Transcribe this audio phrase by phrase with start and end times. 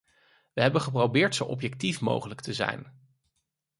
[0.53, 2.93] We hebben geprobeerd zo objectief mogelijk te zijn.